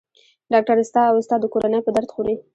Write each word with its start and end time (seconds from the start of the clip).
ډاکټر 0.51 0.77
ستا 0.89 1.01
او 1.09 1.17
ستا 1.25 1.35
د 1.39 1.45
کورنۍ 1.53 1.79
په 1.83 1.91
درد 1.95 2.09
خوري. 2.13 2.35